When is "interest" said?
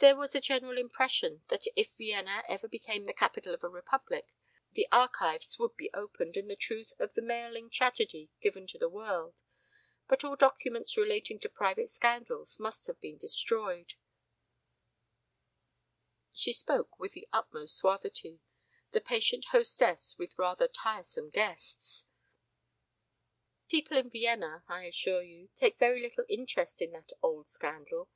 26.28-26.82